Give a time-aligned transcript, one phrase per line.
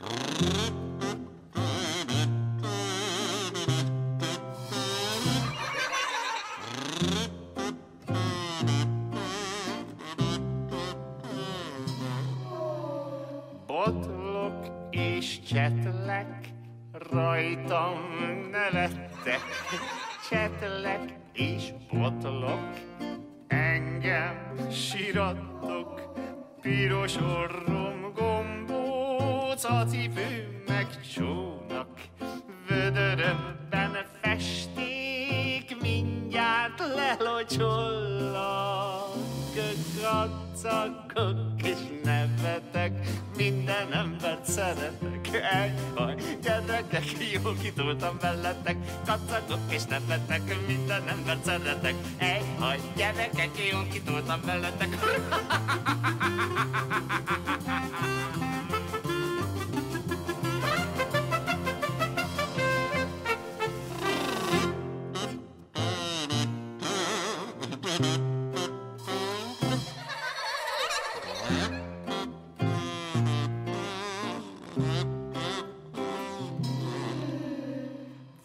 [0.00, 0.12] Botlok
[14.90, 16.48] és csetlek,
[16.92, 17.98] rajtam
[18.50, 19.40] nevettek.
[20.28, 22.60] Csetlek és botlok,
[23.48, 26.12] engem sirattok.
[26.60, 27.89] Piros orrom
[29.60, 31.88] gombóc, a cipő meg csónak.
[32.68, 38.48] Vödörömben festék, mindjárt lelocsollak.
[40.02, 42.92] Kacagok és nevetek,
[43.36, 45.28] minden embert szeretek.
[45.52, 47.04] Ejjaj, gyerekek,
[47.42, 48.76] jól kitultam veletek.
[49.06, 51.94] Kacagok és nevetek, minden embert szeretek.
[52.18, 54.88] Ejjaj, gyerekek, jól kitultam veletek.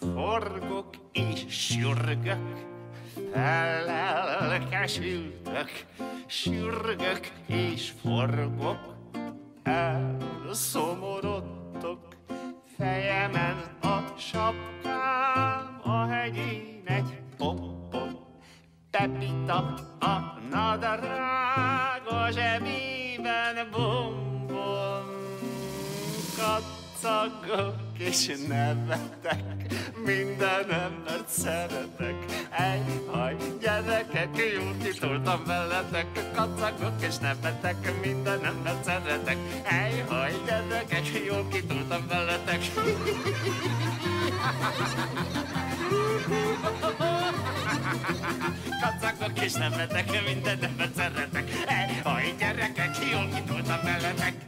[0.00, 2.66] Forgok és sürgök,
[3.32, 5.70] fellelkesültök,
[6.26, 8.94] sürgök és forgok,
[9.62, 12.00] elszomorodtok,
[12.76, 18.18] fejemen a sapkám, a hegyén egy pompom,
[18.90, 24.27] Pepita a nadrág, a zsebében bombom,
[27.00, 29.42] kacagok és nevetek,
[30.04, 32.14] minden embert szeretek.
[32.50, 39.36] Ejjaj, gyerekek, jól kitoltam veletek, kacagok és nevetek, minden embert szeretek.
[39.62, 42.60] Ejjaj, gyerekek, jól kitoltam veletek.
[48.80, 51.50] Kacagok és nevetek, minden embert szeretek.
[51.66, 54.47] Ejjaj, gyerekek, jól kitoltam veletek.